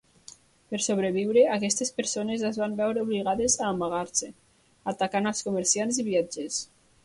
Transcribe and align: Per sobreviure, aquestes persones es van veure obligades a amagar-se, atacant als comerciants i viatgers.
Per 0.69 0.77
sobreviure, 0.85 1.43
aquestes 1.57 1.93
persones 1.97 2.47
es 2.49 2.57
van 2.63 2.73
veure 2.81 3.05
obligades 3.09 3.59
a 3.61 3.69
amagar-se, 3.75 4.33
atacant 4.95 5.33
als 5.35 5.49
comerciants 5.51 6.05
i 6.05 6.11
viatgers. 6.13 6.63